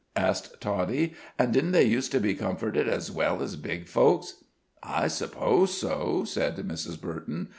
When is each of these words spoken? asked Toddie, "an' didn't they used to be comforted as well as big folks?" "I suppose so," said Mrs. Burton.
asked 0.15 0.59
Toddie, 0.59 1.13
"an' 1.37 1.51
didn't 1.51 1.73
they 1.73 1.83
used 1.83 2.11
to 2.11 2.19
be 2.19 2.33
comforted 2.33 2.87
as 2.89 3.11
well 3.11 3.39
as 3.43 3.55
big 3.55 3.85
folks?" 3.87 4.43
"I 4.81 5.07
suppose 5.07 5.77
so," 5.77 6.23
said 6.25 6.55
Mrs. 6.57 6.99
Burton. 6.99 7.49